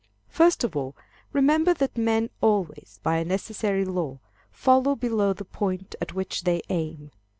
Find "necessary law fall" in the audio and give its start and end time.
3.23-4.95